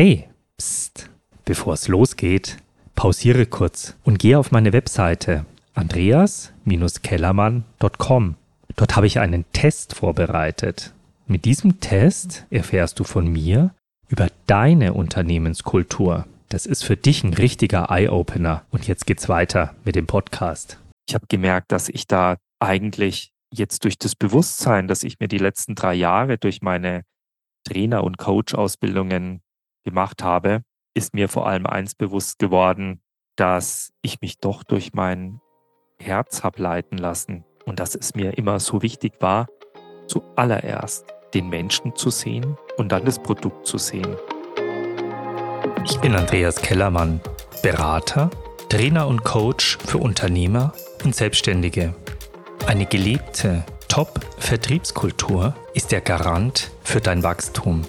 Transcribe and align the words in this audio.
Hey, 0.00 0.28
pst, 0.56 1.10
bevor 1.44 1.74
es 1.74 1.88
losgeht, 1.88 2.58
pausiere 2.94 3.46
kurz 3.46 3.96
und 4.04 4.20
gehe 4.20 4.38
auf 4.38 4.52
meine 4.52 4.72
Webseite 4.72 5.44
andreas-kellermann.com. 5.74 8.36
Dort 8.76 8.94
habe 8.94 9.08
ich 9.08 9.18
einen 9.18 9.44
Test 9.52 9.96
vorbereitet. 9.96 10.94
Mit 11.26 11.46
diesem 11.46 11.80
Test 11.80 12.46
erfährst 12.48 13.00
du 13.00 13.04
von 13.04 13.26
mir 13.26 13.74
über 14.08 14.28
deine 14.46 14.94
Unternehmenskultur. 14.94 16.28
Das 16.48 16.64
ist 16.64 16.84
für 16.84 16.96
dich 16.96 17.24
ein 17.24 17.34
richtiger 17.34 17.90
Eye-Opener. 17.90 18.62
Und 18.70 18.86
jetzt 18.86 19.04
geht's 19.04 19.28
weiter 19.28 19.74
mit 19.84 19.96
dem 19.96 20.06
Podcast. 20.06 20.78
Ich 21.08 21.16
habe 21.16 21.26
gemerkt, 21.28 21.72
dass 21.72 21.88
ich 21.88 22.06
da 22.06 22.36
eigentlich 22.60 23.32
jetzt 23.52 23.82
durch 23.82 23.98
das 23.98 24.14
Bewusstsein, 24.14 24.86
das 24.86 25.02
ich 25.02 25.18
mir 25.18 25.26
die 25.26 25.38
letzten 25.38 25.74
drei 25.74 25.94
Jahre 25.94 26.38
durch 26.38 26.62
meine 26.62 27.02
Trainer- 27.66 28.04
und 28.04 28.16
Coach-Ausbildungen 28.16 29.40
gemacht 29.88 30.22
habe, 30.22 30.62
ist 30.94 31.14
mir 31.14 31.28
vor 31.28 31.46
allem 31.46 31.66
eins 31.66 31.94
bewusst 31.94 32.38
geworden, 32.38 33.00
dass 33.36 33.92
ich 34.02 34.20
mich 34.20 34.38
doch 34.38 34.62
durch 34.64 34.92
mein 34.92 35.40
Herz 35.98 36.42
habe 36.42 36.62
leiten 36.62 36.98
lassen 36.98 37.44
und 37.64 37.80
dass 37.80 37.94
es 37.94 38.14
mir 38.14 38.36
immer 38.36 38.60
so 38.60 38.82
wichtig 38.82 39.14
war, 39.20 39.46
zuallererst 40.06 41.06
den 41.34 41.48
Menschen 41.48 41.94
zu 41.94 42.10
sehen 42.10 42.56
und 42.76 42.92
dann 42.92 43.04
das 43.04 43.22
Produkt 43.22 43.66
zu 43.66 43.78
sehen. 43.78 44.16
Ich 45.84 45.98
bin 46.00 46.14
Andreas 46.14 46.56
Kellermann, 46.56 47.20
Berater, 47.62 48.30
Trainer 48.68 49.06
und 49.06 49.24
Coach 49.24 49.78
für 49.78 49.98
Unternehmer 49.98 50.72
und 51.04 51.14
Selbstständige. 51.14 51.94
Eine 52.66 52.86
gelebte 52.86 53.64
Top-Vertriebskultur 53.88 55.54
ist 55.74 55.92
der 55.92 56.00
Garant 56.00 56.70
für 56.82 57.00
dein 57.00 57.22
Wachstum, 57.22 57.86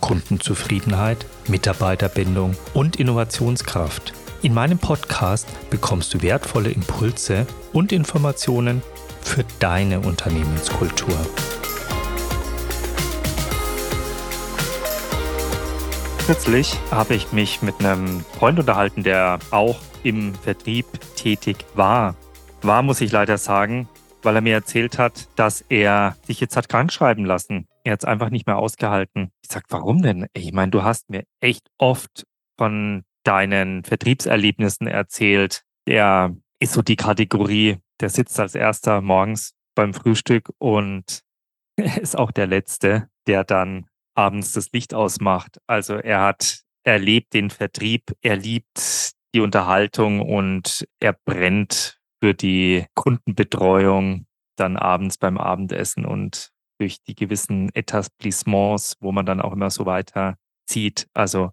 Kundenzufriedenheit, 0.00 1.26
Mitarbeiterbindung 1.48 2.56
und 2.74 2.96
Innovationskraft. 2.96 4.12
In 4.42 4.54
meinem 4.54 4.78
Podcast 4.78 5.46
bekommst 5.68 6.14
du 6.14 6.22
wertvolle 6.22 6.70
Impulse 6.70 7.46
und 7.72 7.92
Informationen 7.92 8.82
für 9.20 9.44
deine 9.58 10.00
Unternehmenskultur. 10.00 11.14
Kürzlich 16.26 16.78
habe 16.90 17.14
ich 17.14 17.32
mich 17.32 17.60
mit 17.60 17.80
einem 17.80 18.24
Freund 18.38 18.58
unterhalten, 18.58 19.02
der 19.02 19.40
auch 19.50 19.80
im 20.04 20.34
Vertrieb 20.34 20.86
tätig 21.16 21.66
war. 21.74 22.14
War, 22.62 22.82
muss 22.82 23.00
ich 23.00 23.12
leider 23.12 23.36
sagen, 23.36 23.88
weil 24.22 24.36
er 24.36 24.40
mir 24.40 24.54
erzählt 24.54 24.98
hat, 24.98 25.28
dass 25.36 25.62
er 25.68 26.16
sich 26.22 26.40
jetzt 26.40 26.56
hat 26.56 26.68
krank 26.68 26.92
schreiben 26.92 27.24
lassen. 27.24 27.68
Er 27.84 27.92
hat 27.92 28.00
es 28.00 28.04
einfach 28.04 28.30
nicht 28.30 28.46
mehr 28.46 28.58
ausgehalten. 28.58 29.32
Ich 29.42 29.50
sag, 29.50 29.64
warum 29.68 30.02
denn? 30.02 30.26
Ich 30.32 30.52
meine, 30.52 30.70
du 30.70 30.82
hast 30.82 31.10
mir 31.10 31.24
echt 31.40 31.68
oft 31.78 32.24
von 32.58 33.04
deinen 33.24 33.84
Vertriebserlebnissen 33.84 34.86
erzählt. 34.86 35.62
Der 35.86 36.36
ist 36.58 36.72
so 36.72 36.82
die 36.82 36.96
Kategorie, 36.96 37.78
der 38.00 38.10
sitzt 38.10 38.38
als 38.38 38.54
erster 38.54 39.00
morgens 39.00 39.54
beim 39.74 39.94
Frühstück 39.94 40.50
und 40.58 41.22
ist 41.76 42.18
auch 42.18 42.30
der 42.30 42.46
Letzte, 42.46 43.08
der 43.26 43.44
dann 43.44 43.86
abends 44.14 44.52
das 44.52 44.70
Licht 44.72 44.94
ausmacht. 44.94 45.58
Also 45.66 45.94
er 45.94 46.20
hat, 46.20 46.60
er 46.84 46.98
lebt 46.98 47.32
den 47.32 47.50
Vertrieb, 47.50 48.12
er 48.20 48.36
liebt 48.36 49.12
die 49.34 49.40
Unterhaltung 49.40 50.20
und 50.20 50.86
er 50.98 51.12
brennt 51.24 51.99
für 52.20 52.34
die 52.34 52.86
Kundenbetreuung 52.94 54.26
dann 54.56 54.76
abends 54.76 55.18
beim 55.18 55.38
Abendessen 55.38 56.04
und 56.04 56.50
durch 56.78 57.02
die 57.02 57.14
gewissen 57.14 57.70
Etablissements, 57.74 58.96
wo 59.00 59.12
man 59.12 59.26
dann 59.26 59.40
auch 59.40 59.52
immer 59.52 59.70
so 59.70 59.86
weiter 59.86 60.36
zieht. 60.66 61.08
Also 61.14 61.50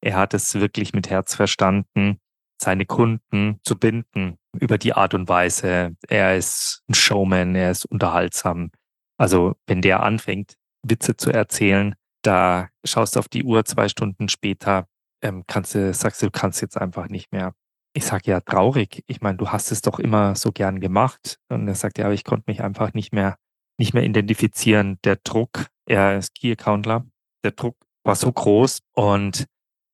er 0.00 0.16
hat 0.16 0.34
es 0.34 0.54
wirklich 0.54 0.92
mit 0.92 1.10
Herz 1.10 1.34
verstanden, 1.34 2.18
seine 2.60 2.86
Kunden 2.86 3.60
zu 3.64 3.78
binden 3.78 4.36
über 4.58 4.78
die 4.78 4.92
Art 4.92 5.14
und 5.14 5.28
Weise. 5.28 5.96
Er 6.08 6.36
ist 6.36 6.82
ein 6.88 6.94
Showman, 6.94 7.54
er 7.54 7.70
ist 7.70 7.86
unterhaltsam. 7.86 8.70
Also 9.16 9.54
wenn 9.66 9.82
der 9.82 10.02
anfängt, 10.02 10.54
Witze 10.82 11.16
zu 11.16 11.30
erzählen, 11.32 11.94
da 12.22 12.68
schaust 12.84 13.16
du 13.16 13.20
auf 13.20 13.28
die 13.28 13.44
Uhr 13.44 13.64
zwei 13.64 13.88
Stunden 13.88 14.28
später, 14.28 14.86
ähm, 15.22 15.44
kannst 15.46 15.74
du, 15.74 15.92
sagst 15.92 16.22
du, 16.22 16.26
du 16.26 16.32
kannst 16.32 16.60
jetzt 16.62 16.76
einfach 16.76 17.08
nicht 17.08 17.32
mehr. 17.32 17.54
Ich 17.94 18.04
sage 18.04 18.30
ja 18.30 18.40
traurig. 18.40 19.02
Ich 19.06 19.20
meine, 19.20 19.38
du 19.38 19.48
hast 19.48 19.72
es 19.72 19.82
doch 19.82 19.98
immer 19.98 20.34
so 20.34 20.52
gern 20.52 20.80
gemacht. 20.80 21.38
Und 21.48 21.66
er 21.68 21.74
sagt 21.74 21.98
ja, 21.98 22.04
aber 22.04 22.14
ich 22.14 22.24
konnte 22.24 22.44
mich 22.46 22.62
einfach 22.62 22.94
nicht 22.94 23.12
mehr, 23.12 23.36
nicht 23.78 23.94
mehr 23.94 24.04
identifizieren. 24.04 24.98
Der 25.04 25.16
Druck, 25.16 25.66
er 25.86 26.18
ist 26.18 26.34
Key 26.34 26.52
Accountler, 26.52 27.06
der 27.44 27.52
Druck 27.52 27.76
war 28.04 28.14
so 28.14 28.30
groß 28.30 28.80
und 28.94 29.46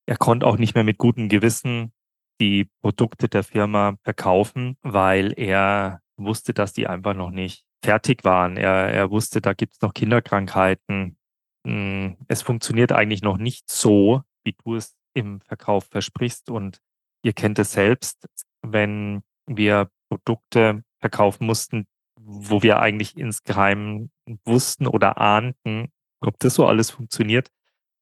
er 0.07 0.17
konnte 0.17 0.45
auch 0.45 0.57
nicht 0.57 0.75
mehr 0.75 0.83
mit 0.83 0.97
gutem 0.97 1.29
Gewissen 1.29 1.91
die 2.39 2.69
Produkte 2.81 3.29
der 3.29 3.43
Firma 3.43 3.95
verkaufen, 4.03 4.77
weil 4.81 5.33
er 5.37 6.01
wusste, 6.17 6.53
dass 6.53 6.73
die 6.73 6.87
einfach 6.87 7.13
noch 7.13 7.31
nicht 7.31 7.65
fertig 7.83 8.23
waren. 8.23 8.57
Er, 8.57 8.91
er 8.91 9.11
wusste, 9.11 9.41
da 9.41 9.53
gibt 9.53 9.73
es 9.73 9.81
noch 9.81 9.93
Kinderkrankheiten. 9.93 11.17
Hm, 11.65 12.17
es 12.27 12.41
funktioniert 12.41 12.91
eigentlich 12.91 13.21
noch 13.21 13.37
nicht 13.37 13.69
so, 13.69 14.21
wie 14.43 14.55
du 14.63 14.75
es 14.75 14.95
im 15.13 15.41
Verkauf 15.41 15.85
versprichst. 15.85 16.49
Und 16.49 16.81
ihr 17.25 17.33
kennt 17.33 17.57
es 17.57 17.71
selbst, 17.71 18.27
wenn 18.61 19.23
wir 19.47 19.89
Produkte 20.09 20.83
verkaufen 20.99 21.47
mussten, 21.47 21.87
wo 22.15 22.61
wir 22.61 22.79
eigentlich 22.79 23.17
insgeheim 23.17 24.11
wussten 24.45 24.85
oder 24.85 25.17
ahnten, 25.17 25.91
ob 26.21 26.37
das 26.39 26.53
so 26.53 26.67
alles 26.67 26.91
funktioniert, 26.91 27.49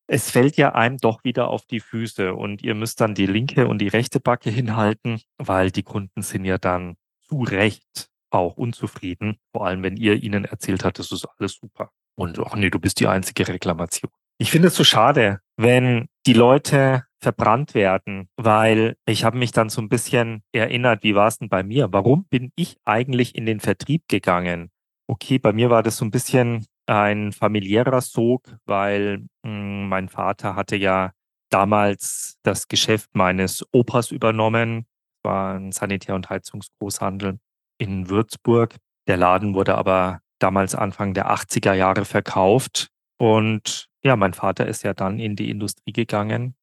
es 0.07 0.29
fällt 0.29 0.57
ja 0.57 0.75
einem 0.75 0.97
doch 0.97 1.23
wieder 1.23 1.47
auf 1.47 1.65
die 1.65 1.79
Füße 1.79 2.33
und 2.33 2.61
ihr 2.61 2.75
müsst 2.75 2.99
dann 2.99 3.15
die 3.15 3.25
linke 3.25 3.67
und 3.67 3.79
die 3.79 3.87
rechte 3.87 4.19
Backe 4.19 4.49
hinhalten, 4.49 5.21
weil 5.37 5.71
die 5.71 5.83
Kunden 5.83 6.21
sind 6.21 6.43
ja 6.43 6.57
dann 6.57 6.97
zu 7.21 7.43
Recht 7.43 8.09
auch 8.29 8.57
unzufrieden, 8.57 9.37
vor 9.53 9.65
allem 9.65 9.83
wenn 9.83 9.95
ihr 9.95 10.21
ihnen 10.21 10.43
erzählt 10.43 10.83
habt, 10.83 10.99
das 10.99 11.13
ist 11.13 11.25
alles 11.37 11.53
super. 11.53 11.91
Und 12.15 12.37
ach 12.39 12.55
nee, 12.55 12.69
du 12.69 12.79
bist 12.79 12.99
die 12.99 13.07
einzige 13.07 13.47
Reklamation. 13.47 14.11
Ich 14.39 14.51
finde 14.51 14.69
es 14.69 14.75
so 14.75 14.83
schade, 14.83 15.39
wenn 15.57 16.07
die 16.25 16.33
Leute 16.33 17.05
verbrannt 17.21 17.73
werden, 17.73 18.27
weil 18.35 18.95
ich 19.05 19.23
habe 19.23 19.37
mich 19.37 19.51
dann 19.51 19.69
so 19.69 19.81
ein 19.81 19.89
bisschen 19.89 20.43
erinnert, 20.51 21.03
wie 21.03 21.15
war 21.15 21.27
es 21.27 21.37
denn 21.37 21.49
bei 21.49 21.63
mir? 21.63 21.91
Warum 21.91 22.25
bin 22.25 22.51
ich 22.55 22.77
eigentlich 22.83 23.35
in 23.35 23.45
den 23.45 23.59
Vertrieb 23.59 24.03
gegangen? 24.07 24.69
Okay, 25.07 25.39
bei 25.39 25.53
mir 25.53 25.69
war 25.69 25.83
das 25.83 25.97
so 25.97 26.05
ein 26.05 26.11
bisschen 26.11 26.65
ein 26.85 27.31
familiärer 27.31 28.01
Sog, 28.01 28.55
weil 28.65 29.19
mh, 29.43 29.49
hm, 29.49 29.89
mein 29.89 30.09
Vater 30.09 30.55
hatte 30.55 30.75
ja 30.75 31.11
damals 31.49 32.37
das 32.43 32.67
Geschäft 32.67 33.09
meines 33.13 33.65
Opas 33.71 34.11
übernommen. 34.11 34.85
War 35.23 35.55
ein 35.55 35.71
Sanitär- 35.71 36.15
und 36.15 36.29
Heizungsgroßhandel 36.29 37.39
in 37.77 38.09
Würzburg. 38.09 38.75
Der 39.07 39.17
Laden 39.17 39.53
wurde 39.53 39.75
aber 39.75 40.19
damals 40.39 40.75
Anfang 40.75 41.13
der 41.13 41.31
80er 41.31 41.73
Jahre 41.73 42.05
verkauft. 42.05 42.89
Und 43.23 43.87
ja, 44.03 44.17
mein 44.17 44.33
Vater 44.33 44.67
ist 44.67 44.83
ja 44.83 44.93
dann 44.93 45.17
in 45.17 45.37
die 45.37 45.49
Industrie 45.49 45.93
gegangen. 45.93 46.55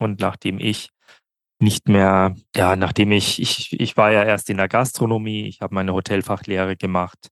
Und 0.00 0.18
nachdem 0.18 0.58
ich 0.58 0.90
nicht 1.60 1.88
mehr, 1.88 2.34
ja, 2.56 2.74
nachdem 2.74 3.12
ich, 3.12 3.40
ich, 3.40 3.78
ich 3.78 3.96
war 3.96 4.10
ja 4.10 4.24
erst 4.24 4.50
in 4.50 4.56
der 4.56 4.66
Gastronomie, 4.66 5.46
ich 5.46 5.60
habe 5.60 5.76
meine 5.76 5.92
Hotelfachlehre 5.92 6.76
gemacht 6.76 7.28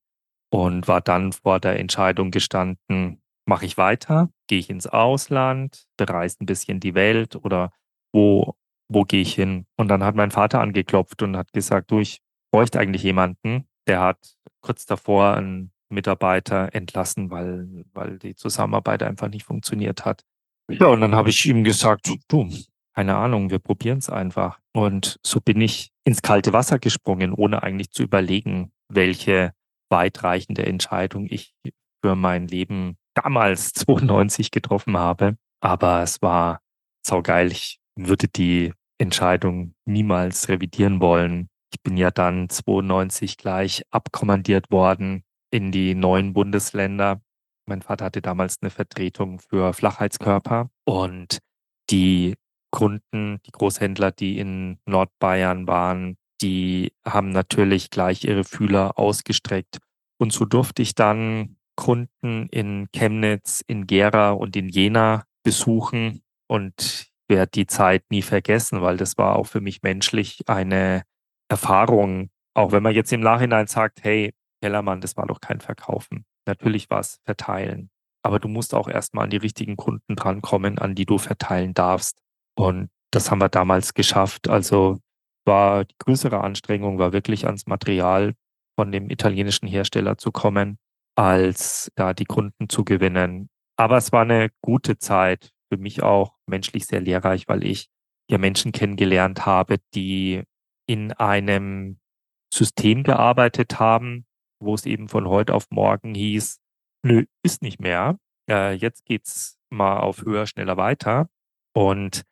und 0.53 0.87
war 0.87 1.01
dann 1.01 1.33
vor 1.33 1.59
der 1.59 1.77
Entscheidung 1.81 2.31
gestanden, 2.31 3.21
mache 3.45 3.65
ich 3.65 3.77
weiter, 3.77 4.29
gehe 4.47 4.59
ich 4.59 4.69
ins 4.69 4.87
Ausland, 4.87 5.83
bereise 5.97 6.37
ein 6.39 6.45
bisschen 6.45 6.79
die 6.79 6.95
Welt 6.95 7.35
oder 7.35 7.73
wo, 8.13 8.55
wo 8.87 9.03
gehe 9.03 9.21
ich 9.21 9.35
hin? 9.35 9.65
Und 9.75 9.89
dann 9.89 10.01
hat 10.01 10.15
mein 10.15 10.31
Vater 10.31 10.61
angeklopft 10.61 11.21
und 11.23 11.35
hat 11.35 11.51
gesagt, 11.51 11.91
du, 11.91 11.99
ich 11.99 12.21
bräuchte 12.53 12.79
eigentlich 12.79 13.03
jemanden, 13.03 13.67
der 13.85 13.99
hat 13.99 14.37
kurz 14.61 14.85
davor 14.85 15.33
einen 15.33 15.73
Mitarbeiter 15.89 16.73
entlassen, 16.73 17.31
weil, 17.31 17.85
weil 17.93 18.19
die 18.19 18.35
Zusammenarbeit 18.35 19.03
einfach 19.03 19.29
nicht 19.29 19.45
funktioniert 19.45 20.05
hat. 20.05 20.23
Ja, 20.69 20.87
und 20.87 21.01
dann 21.01 21.15
habe 21.15 21.29
ich 21.29 21.45
ihm 21.45 21.63
gesagt, 21.63 22.09
du, 22.27 22.49
keine 22.93 23.15
Ahnung, 23.15 23.49
wir 23.49 23.59
probieren 23.59 23.99
es 23.99 24.09
einfach. 24.09 24.59
Und 24.73 25.17
so 25.25 25.39
bin 25.39 25.61
ich 25.61 25.91
ins 26.03 26.21
kalte 26.21 26.51
Wasser 26.51 26.79
gesprungen, 26.79 27.33
ohne 27.33 27.63
eigentlich 27.63 27.91
zu 27.91 28.03
überlegen, 28.03 28.71
welche 28.89 29.53
weitreichende 29.89 30.65
Entscheidung 30.65 31.27
ich 31.29 31.53
für 32.03 32.15
mein 32.15 32.47
Leben 32.47 32.97
damals 33.13 33.71
92 33.73 34.51
getroffen 34.51 34.97
habe. 34.97 35.37
Aber 35.61 36.01
es 36.01 36.21
war 36.21 36.59
saugeil. 37.05 37.51
Ich 37.51 37.79
würde 37.95 38.27
die 38.27 38.73
Entscheidung 38.99 39.73
niemals 39.85 40.49
revidieren 40.49 40.99
wollen. 40.99 41.49
Ich 41.73 41.81
bin 41.81 41.97
ja 41.97 42.11
dann 42.11 42.49
92 42.49 43.37
gleich 43.37 43.83
abkommandiert 43.91 44.71
worden 44.71 45.23
in 45.51 45.71
die 45.71 45.95
neuen 45.95 46.33
Bundesländer. 46.33 47.21
Mein 47.65 47.81
Vater 47.81 48.05
hatte 48.05 48.21
damals 48.21 48.57
eine 48.61 48.69
Vertretung 48.69 49.39
für 49.39 49.73
Flachheitskörper 49.73 50.69
und 50.85 51.39
die 51.89 52.35
Kunden, 52.71 53.39
die 53.45 53.51
Großhändler, 53.51 54.11
die 54.11 54.39
in 54.39 54.79
Nordbayern 54.85 55.67
waren, 55.67 56.17
die 56.41 56.93
haben 57.05 57.29
natürlich 57.29 57.89
gleich 57.89 58.23
ihre 58.23 58.43
Fühler 58.43 58.99
ausgestreckt. 58.99 59.79
Und 60.19 60.33
so 60.33 60.45
durfte 60.45 60.81
ich 60.81 60.95
dann 60.95 61.57
Kunden 61.75 62.47
in 62.49 62.87
Chemnitz, 62.93 63.63
in 63.67 63.87
Gera 63.87 64.31
und 64.31 64.55
in 64.55 64.69
Jena 64.69 65.23
besuchen. 65.43 66.21
Und 66.49 67.07
werde 67.29 67.51
die 67.51 67.67
Zeit 67.67 68.05
nie 68.09 68.21
vergessen, 68.21 68.81
weil 68.81 68.97
das 68.97 69.17
war 69.17 69.35
auch 69.35 69.47
für 69.47 69.61
mich 69.61 69.81
menschlich 69.81 70.41
eine 70.47 71.03
Erfahrung. 71.49 72.29
Auch 72.53 72.71
wenn 72.71 72.83
man 72.83 72.95
jetzt 72.95 73.11
im 73.11 73.19
Nachhinein 73.19 73.67
sagt, 73.67 74.03
hey, 74.03 74.33
Kellermann, 74.61 75.01
das 75.01 75.17
war 75.17 75.27
doch 75.27 75.41
kein 75.41 75.59
Verkaufen. 75.61 76.25
Natürlich 76.45 76.89
war 76.89 76.99
es 76.99 77.19
verteilen. 77.25 77.89
Aber 78.23 78.39
du 78.39 78.47
musst 78.47 78.73
auch 78.73 78.87
erstmal 78.87 79.25
an 79.25 79.29
die 79.29 79.37
richtigen 79.37 79.77
Kunden 79.77 80.15
drankommen, 80.15 80.79
an 80.79 80.95
die 80.95 81.05
du 81.05 81.17
verteilen 81.17 81.73
darfst. 81.73 82.19
Und 82.55 82.89
das 83.11 83.31
haben 83.31 83.39
wir 83.39 83.49
damals 83.49 83.93
geschafft. 83.93 84.49
Also 84.49 84.99
war 85.45 85.85
die 85.85 85.95
größere 85.99 86.41
Anstrengung, 86.41 86.99
war 86.99 87.13
wirklich 87.13 87.45
ans 87.45 87.67
Material 87.67 88.33
von 88.77 88.91
dem 88.91 89.09
italienischen 89.09 89.67
Hersteller 89.67 90.17
zu 90.17 90.31
kommen, 90.31 90.77
als 91.15 91.91
da 91.95 92.13
die 92.13 92.25
Kunden 92.25 92.69
zu 92.69 92.83
gewinnen. 92.83 93.49
Aber 93.77 93.97
es 93.97 94.11
war 94.11 94.21
eine 94.21 94.49
gute 94.61 94.97
Zeit, 94.97 95.51
für 95.71 95.77
mich 95.77 96.03
auch 96.03 96.35
menschlich 96.47 96.85
sehr 96.85 97.01
lehrreich, 97.01 97.47
weil 97.47 97.63
ich 97.63 97.89
ja 98.29 98.37
Menschen 98.37 98.71
kennengelernt 98.71 99.45
habe, 99.45 99.77
die 99.95 100.43
in 100.87 101.11
einem 101.13 101.99
System 102.53 103.03
gearbeitet 103.03 103.79
haben, 103.79 104.25
wo 104.59 104.73
es 104.73 104.85
eben 104.85 105.07
von 105.09 105.27
heute 105.27 105.53
auf 105.53 105.67
morgen 105.69 106.13
hieß, 106.15 106.59
nö, 107.03 107.25
ist 107.43 107.61
nicht 107.61 107.79
mehr. 107.79 108.17
Äh, 108.49 108.73
jetzt 108.73 109.05
geht's 109.05 109.57
mal 109.69 109.99
auf 109.99 110.23
höher, 110.23 110.47
schneller 110.47 110.77
weiter. 110.77 111.29
Und 111.73 112.23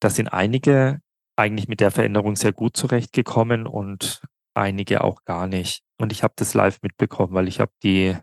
da 0.00 0.10
sind 0.10 0.28
einige 0.28 1.00
eigentlich 1.36 1.68
mit 1.68 1.80
der 1.80 1.90
Veränderung 1.90 2.36
sehr 2.36 2.52
gut 2.52 2.76
zurechtgekommen 2.76 3.66
und 3.66 4.22
einige 4.54 5.02
auch 5.02 5.24
gar 5.24 5.46
nicht. 5.46 5.82
Und 5.98 6.12
ich 6.12 6.22
habe 6.22 6.34
das 6.36 6.54
live 6.54 6.80
mitbekommen, 6.82 7.32
weil 7.32 7.48
ich 7.48 7.60
habe 7.60 7.72
die, 7.82 8.16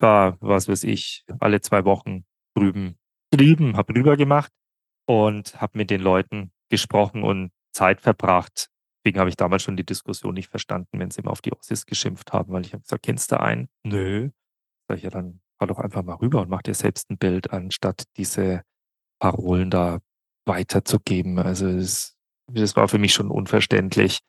war, 0.00 0.36
was 0.40 0.68
weiß 0.68 0.84
ich, 0.84 1.24
alle 1.38 1.60
zwei 1.60 1.84
Wochen 1.84 2.24
drüben, 2.54 2.98
drüben, 3.30 3.76
habe 3.76 3.94
rüber 3.94 4.16
gemacht 4.16 4.52
und 5.06 5.60
habe 5.60 5.78
mit 5.78 5.90
den 5.90 6.00
Leuten 6.00 6.52
gesprochen 6.70 7.22
und 7.22 7.52
Zeit 7.72 8.00
verbracht. 8.00 8.68
Deswegen 9.04 9.20
habe 9.20 9.30
ich 9.30 9.36
damals 9.36 9.62
schon 9.62 9.76
die 9.76 9.86
Diskussion 9.86 10.34
nicht 10.34 10.48
verstanden, 10.48 10.98
wenn 10.98 11.10
sie 11.10 11.20
immer 11.20 11.30
auf 11.30 11.40
die 11.40 11.52
Ossis 11.52 11.86
geschimpft 11.86 12.32
haben, 12.32 12.52
weil 12.52 12.64
ich 12.64 12.72
habe 12.72 12.82
gesagt, 12.82 13.04
kennst 13.04 13.32
du 13.32 13.40
einen? 13.40 13.68
Nö. 13.84 14.30
Sag 14.88 14.98
ich 14.98 15.04
ja, 15.04 15.10
dann 15.10 15.40
fahr 15.58 15.68
doch 15.68 15.78
einfach 15.78 16.02
mal 16.02 16.16
rüber 16.16 16.40
und 16.40 16.50
mach 16.50 16.62
dir 16.62 16.74
selbst 16.74 17.10
ein 17.10 17.18
Bild, 17.18 17.52
anstatt 17.52 18.04
diese 18.16 18.62
Parolen 19.20 19.70
da 19.70 20.00
weiterzugeben. 20.46 21.38
Also 21.38 21.72
das, 21.72 22.16
das 22.46 22.76
war 22.76 22.88
für 22.88 22.98
mich 22.98 23.12
schon 23.12 23.30
unverständlich. 23.30 24.20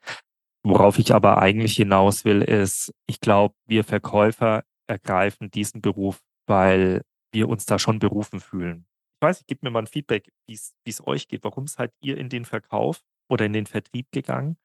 Worauf 0.63 0.99
ich 0.99 1.13
aber 1.13 1.41
eigentlich 1.41 1.75
hinaus 1.75 2.25
will, 2.25 2.41
ist, 2.41 2.93
ich 3.07 3.19
glaube, 3.21 3.55
wir 3.65 3.83
Verkäufer 3.83 4.63
ergreifen 4.87 5.49
diesen 5.51 5.81
Beruf, 5.81 6.19
weil 6.47 7.01
wir 7.31 7.47
uns 7.47 7.65
da 7.65 7.79
schon 7.79 7.99
berufen 7.99 8.39
fühlen. 8.39 8.85
Ich 9.15 9.27
weiß, 9.27 9.41
ich 9.41 9.47
gebe 9.47 9.59
mir 9.63 9.71
mal 9.71 9.79
ein 9.79 9.87
Feedback, 9.87 10.31
wie 10.47 10.59
es 10.85 11.07
euch 11.07 11.27
geht. 11.27 11.43
Warum 11.43 11.67
seid 11.67 11.93
ihr 12.01 12.17
in 12.17 12.29
den 12.29 12.45
Verkauf 12.45 13.01
oder 13.29 13.45
in 13.45 13.53
den 13.53 13.65
Vertrieb 13.65 14.07
gegangen? 14.11 14.57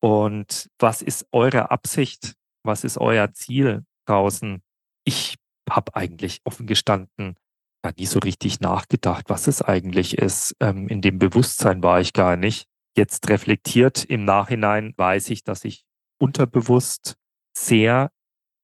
Und 0.00 0.70
was 0.78 1.02
ist 1.02 1.26
eure 1.32 1.70
Absicht? 1.70 2.34
Was 2.64 2.84
ist 2.84 2.98
euer 2.98 3.32
Ziel 3.32 3.84
draußen? 4.06 4.62
Ich 5.04 5.36
habe 5.68 5.94
eigentlich 5.94 6.40
offen 6.44 6.66
gestanden 6.66 7.36
gar 7.82 7.92
nie 7.98 8.06
so 8.06 8.20
richtig 8.20 8.60
nachgedacht, 8.60 9.28
was 9.28 9.48
es 9.48 9.60
eigentlich 9.60 10.16
ist. 10.18 10.56
Ähm, 10.60 10.88
in 10.88 11.00
dem 11.02 11.18
Bewusstsein 11.18 11.82
war 11.82 12.00
ich 12.00 12.12
gar 12.12 12.36
nicht. 12.36 12.68
Jetzt 12.96 13.28
reflektiert 13.28 14.04
im 14.04 14.24
Nachhinein 14.24 14.94
weiß 14.96 15.30
ich, 15.30 15.44
dass 15.44 15.64
ich 15.64 15.84
unterbewusst 16.18 17.16
sehr 17.56 18.12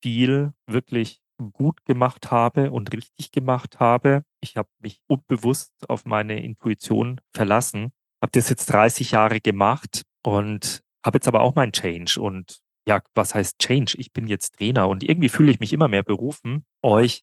viel 0.02 0.52
wirklich 0.66 1.20
gut 1.52 1.84
gemacht 1.84 2.30
habe 2.30 2.70
und 2.70 2.92
richtig 2.92 3.32
gemacht 3.32 3.80
habe. 3.80 4.22
Ich 4.40 4.56
habe 4.56 4.68
mich 4.80 5.00
unbewusst 5.08 5.72
auf 5.88 6.04
meine 6.04 6.42
Intuition 6.42 7.20
verlassen, 7.34 7.92
habe 8.22 8.32
das 8.32 8.48
jetzt 8.48 8.66
30 8.66 9.12
Jahre 9.12 9.40
gemacht 9.40 10.02
und 10.24 10.82
habe 11.04 11.16
jetzt 11.16 11.28
aber 11.28 11.40
auch 11.40 11.54
mein 11.54 11.72
Change 11.72 12.20
und 12.20 12.60
ja, 12.86 13.02
was 13.14 13.34
heißt 13.34 13.58
Change? 13.58 13.94
Ich 13.98 14.12
bin 14.12 14.26
jetzt 14.26 14.56
Trainer 14.56 14.88
und 14.88 15.02
irgendwie 15.02 15.28
fühle 15.28 15.50
ich 15.50 15.60
mich 15.60 15.72
immer 15.72 15.88
mehr 15.88 16.02
berufen, 16.02 16.64
euch 16.82 17.22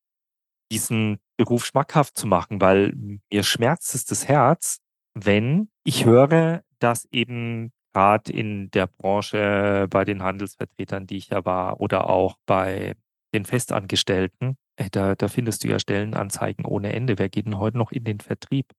diesen 0.71 1.18
Beruf 1.38 1.65
schmackhaft 1.65 2.18
zu 2.18 2.27
machen, 2.27 2.62
weil 2.62 2.94
mir 3.31 3.44
schmerzt 3.44 3.95
es 3.95 4.06
das 4.06 4.27
Herz, 4.27 4.80
wenn 5.15 5.69
ich 5.83 6.06
höre, 6.06 6.63
dass 6.80 7.07
eben 7.12 7.71
gerade 7.94 8.31
in 8.31 8.69
der 8.71 8.88
Branche 8.88 9.88
bei 9.89 10.06
den 10.06 10.21
Handelsvertretern, 10.21 11.07
die 11.07 11.18
ich 11.18 11.30
ja 11.30 11.45
war, 11.45 11.80
oder 11.80 12.09
auch 12.09 12.38
bei 12.45 12.95
den 13.33 13.45
Festangestellten, 13.45 14.57
da, 14.92 15.15
da 15.15 15.27
findest 15.27 15.63
du 15.63 15.69
ja 15.69 15.80
Stellenanzeigen 15.80 16.65
ohne 16.65 16.94
Ende. 16.94 17.18
Wer 17.18 17.30
geht 17.30 17.45
denn 17.45 17.57
heute 17.57 17.77
noch 17.77 17.92
in 17.92 18.03
den 18.03 18.19
Vertrieb? 18.19 18.74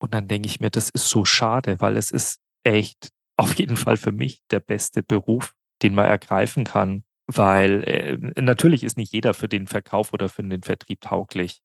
Und 0.00 0.14
dann 0.14 0.28
denke 0.28 0.48
ich 0.48 0.60
mir, 0.60 0.70
das 0.70 0.90
ist 0.90 1.08
so 1.08 1.24
schade, 1.24 1.80
weil 1.80 1.96
es 1.96 2.10
ist 2.10 2.40
echt 2.64 3.10
auf 3.36 3.54
jeden 3.54 3.76
Fall 3.76 3.96
für 3.96 4.12
mich 4.12 4.42
der 4.50 4.60
beste 4.60 5.02
Beruf, 5.02 5.54
den 5.82 5.94
man 5.94 6.06
ergreifen 6.06 6.64
kann, 6.64 7.04
weil 7.26 7.84
äh, 7.84 8.40
natürlich 8.40 8.84
ist 8.84 8.96
nicht 8.96 9.12
jeder 9.12 9.34
für 9.34 9.48
den 9.48 9.66
Verkauf 9.66 10.12
oder 10.12 10.28
für 10.28 10.42
den 10.42 10.62
Vertrieb 10.62 11.00
tauglich. 11.00 11.62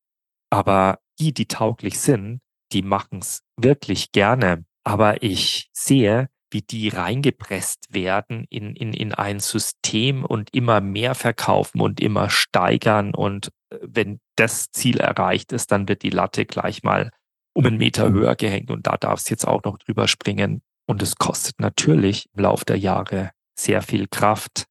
Aber 0.50 1.00
die, 1.20 1.34
die 1.34 1.48
tauglich 1.48 2.00
sind, 2.00 2.40
die 2.72 2.82
machen 2.82 3.20
es 3.20 3.42
wirklich 3.58 4.12
gerne. 4.12 4.66
Aber 4.84 5.24
ich 5.24 5.70
sehe, 5.74 6.30
wie 6.52 6.62
die 6.62 6.90
reingepresst 6.90 7.94
werden 7.94 8.46
in, 8.50 8.76
in, 8.76 8.94
in 8.94 9.14
ein 9.14 9.40
System 9.40 10.24
und 10.24 10.54
immer 10.54 10.80
mehr 10.80 11.16
verkaufen 11.16 11.82
und 11.82 12.00
immer 12.00 12.30
steigern. 12.30 13.14
Und 13.14 13.50
äh, 13.70 13.80
wenn 13.82 14.20
das 14.36 14.72
Ziel 14.72 15.00
erreicht 15.00 15.52
ist, 15.52 15.72
dann 15.72 15.88
wird 15.88 16.04
die 16.04 16.12
Latte 16.12 16.46
gleich 16.46 16.84
mal 16.84 17.12
um 17.56 17.66
einen 17.66 17.78
Meter 17.78 18.12
höher 18.12 18.36
gehängt 18.36 18.70
und 18.70 18.86
da 18.86 18.98
darfst 18.98 19.30
jetzt 19.30 19.48
auch 19.48 19.64
noch 19.64 19.78
drüber 19.78 20.08
springen. 20.08 20.62
Und 20.88 21.02
es 21.02 21.16
kostet 21.16 21.60
natürlich 21.60 22.30
im 22.34 22.44
Laufe 22.44 22.66
der 22.66 22.78
Jahre 22.78 23.32
sehr 23.58 23.82
viel 23.82 24.08
Kraft. 24.08 24.66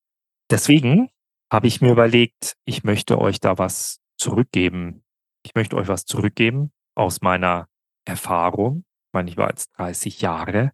Deswegen 0.51 1.09
habe 1.53 1.67
ich 1.67 1.81
mir 1.81 1.93
überlegt, 1.93 2.55
ich 2.65 2.85
möchte 2.85 3.19
euch 3.19 3.41
da 3.41 3.59
was 3.59 4.01
zurückgeben. 4.19 5.03
Ich 5.45 5.55
möchte 5.55 5.77
euch 5.77 5.89
was 5.89 6.05
zurückgeben 6.05 6.73
aus 6.95 7.23
meiner 7.23 7.69
Erfahrung. 8.05 8.85
Ich 9.09 9.13
meine, 9.15 9.31
ich 9.31 9.37
war 9.37 9.49
jetzt 9.49 9.71
30 9.79 10.21
Jahre 10.21 10.73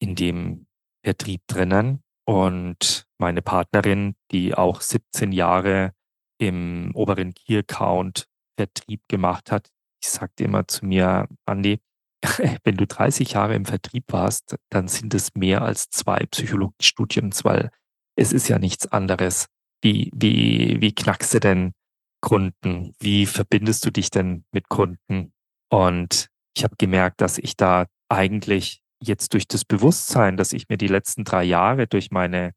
in 0.00 0.16
dem 0.16 0.66
Vertrieb 1.04 1.42
drinnen 1.46 2.02
und 2.26 3.06
meine 3.18 3.42
Partnerin, 3.42 4.16
die 4.30 4.54
auch 4.54 4.80
17 4.80 5.32
Jahre 5.32 5.92
im 6.38 6.90
oberen 6.94 7.34
Key 7.34 7.58
Account 7.58 8.26
Vertrieb 8.56 9.02
gemacht 9.08 9.50
hat, 9.50 9.70
die 10.04 10.08
sagte 10.08 10.44
immer 10.44 10.66
zu 10.68 10.86
mir, 10.86 11.28
Andi, 11.46 11.80
wenn 12.64 12.76
du 12.76 12.86
30 12.86 13.32
Jahre 13.32 13.54
im 13.54 13.64
Vertrieb 13.64 14.04
warst, 14.08 14.56
dann 14.70 14.88
sind 14.88 15.14
es 15.14 15.34
mehr 15.34 15.62
als 15.62 15.90
zwei 15.90 16.24
Psychologiestudien, 16.26 17.32
weil 17.42 17.70
es 18.16 18.32
ist 18.32 18.48
ja 18.48 18.58
nichts 18.58 18.86
anderes. 18.86 19.46
Wie, 19.82 20.10
wie, 20.14 20.80
wie 20.80 20.94
knackst 20.94 21.34
du 21.34 21.40
denn 21.40 21.72
Kunden? 22.20 22.94
Wie 23.00 23.26
verbindest 23.26 23.84
du 23.84 23.90
dich 23.90 24.10
denn 24.10 24.44
mit 24.52 24.68
Kunden? 24.68 25.32
Und 25.70 26.28
ich 26.56 26.64
habe 26.64 26.76
gemerkt, 26.76 27.20
dass 27.20 27.38
ich 27.38 27.56
da 27.56 27.86
eigentlich 28.08 28.82
jetzt 29.02 29.32
durch 29.32 29.48
das 29.48 29.64
Bewusstsein, 29.64 30.36
dass 30.36 30.52
ich 30.52 30.68
mir 30.68 30.76
die 30.76 30.86
letzten 30.86 31.24
drei 31.24 31.42
Jahre 31.42 31.88
durch 31.88 32.10
meine 32.10 32.52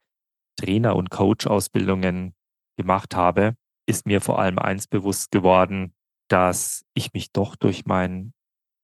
Trainer- 0.60 0.96
und 0.96 1.10
Coach-Ausbildungen 1.10 2.36
gemacht 2.78 3.16
habe, 3.16 3.56
ist 3.88 4.06
mir 4.06 4.22
vor 4.22 4.40
allem 4.40 4.60
eins 4.60 4.88
bewusst 4.88 5.32
geworden, 5.32 5.96
dass 6.28 6.86
ich 6.94 7.14
mich 7.14 7.32
doch 7.32 7.56
durch 7.56 7.86
mein 7.86 8.34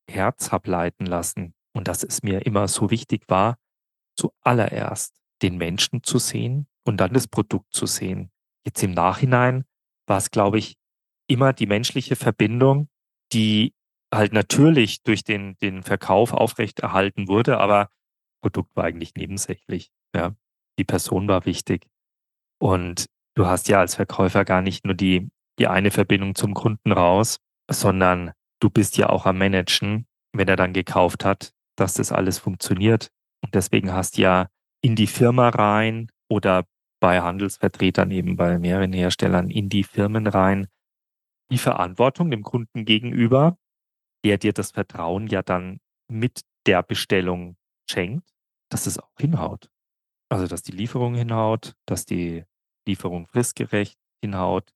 Herz 0.09 0.51
habe 0.51 0.69
leiten 0.69 1.05
lassen 1.05 1.53
und 1.73 1.87
dass 1.87 2.03
es 2.03 2.23
mir 2.23 2.45
immer 2.45 2.67
so 2.67 2.91
wichtig 2.91 3.23
war, 3.27 3.57
zuallererst 4.15 5.15
den 5.41 5.57
Menschen 5.57 6.03
zu 6.03 6.19
sehen 6.19 6.67
und 6.83 6.97
dann 6.97 7.13
das 7.13 7.27
Produkt 7.27 7.73
zu 7.73 7.85
sehen. 7.85 8.31
Jetzt 8.65 8.83
im 8.83 8.91
Nachhinein 8.91 9.65
war 10.07 10.17
es, 10.17 10.31
glaube 10.31 10.59
ich, 10.59 10.75
immer 11.27 11.53
die 11.53 11.65
menschliche 11.65 12.15
Verbindung, 12.15 12.89
die 13.31 13.73
halt 14.13 14.33
natürlich 14.33 15.03
durch 15.03 15.23
den, 15.23 15.55
den 15.61 15.83
Verkauf 15.83 16.33
aufrechterhalten 16.33 17.27
wurde, 17.27 17.59
aber 17.59 17.89
Produkt 18.41 18.75
war 18.75 18.83
eigentlich 18.83 19.15
nebensächlich. 19.15 19.91
Ja. 20.15 20.35
Die 20.77 20.83
Person 20.83 21.27
war 21.27 21.45
wichtig. 21.45 21.87
Und 22.59 23.05
du 23.35 23.45
hast 23.45 23.67
ja 23.69 23.79
als 23.79 23.95
Verkäufer 23.95 24.45
gar 24.45 24.61
nicht 24.61 24.85
nur 24.85 24.95
die, 24.95 25.29
die 25.59 25.67
eine 25.67 25.91
Verbindung 25.91 26.35
zum 26.35 26.53
Kunden 26.53 26.91
raus, 26.91 27.37
sondern 27.69 28.31
du 28.59 28.69
bist 28.69 28.97
ja 28.97 29.09
auch 29.09 29.25
am 29.25 29.37
Managen, 29.37 30.07
wenn 30.33 30.47
er 30.47 30.55
dann 30.55 30.73
gekauft 30.73 31.25
hat, 31.25 31.53
dass 31.75 31.95
das 31.95 32.11
alles 32.11 32.39
funktioniert. 32.39 33.09
Und 33.43 33.55
deswegen 33.55 33.91
hast 33.91 34.17
du 34.17 34.23
ja 34.23 34.47
in 34.81 34.95
die 34.95 35.07
Firma 35.07 35.49
rein 35.49 36.09
oder 36.29 36.65
bei 36.99 37.21
Handelsvertretern 37.21 38.11
eben 38.11 38.35
bei 38.35 38.59
mehreren 38.59 38.93
Herstellern 38.93 39.49
in 39.49 39.69
die 39.69 39.83
Firmen 39.83 40.27
rein 40.27 40.67
die 41.51 41.57
Verantwortung 41.57 42.31
dem 42.31 42.43
Kunden 42.43 42.85
gegenüber, 42.85 43.57
der 44.23 44.37
dir 44.37 44.53
das 44.53 44.71
Vertrauen 44.71 45.27
ja 45.27 45.41
dann 45.41 45.79
mit 46.07 46.41
der 46.65 46.81
Bestellung 46.83 47.57
schenkt, 47.89 48.29
dass 48.69 48.85
es 48.85 48.97
auch 48.97 49.11
hinhaut. 49.19 49.69
Also, 50.29 50.47
dass 50.47 50.61
die 50.63 50.71
Lieferung 50.71 51.15
hinhaut, 51.15 51.73
dass 51.85 52.05
die 52.05 52.45
Lieferung 52.87 53.27
fristgerecht 53.27 53.99
hinhaut, 54.23 54.71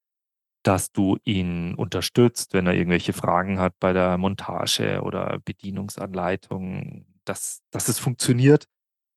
dass 0.65 0.91
du 0.91 1.17
ihn 1.23 1.75
unterstützt, 1.75 2.53
wenn 2.53 2.65
er 2.65 2.73
irgendwelche 2.73 3.13
Fragen 3.13 3.59
hat 3.59 3.73
bei 3.79 3.93
der 3.93 4.17
Montage 4.17 5.01
oder 5.03 5.37
Bedienungsanleitung, 5.45 7.05
dass, 7.23 7.61
dass 7.69 7.87
es 7.87 7.99
funktioniert. 7.99 8.65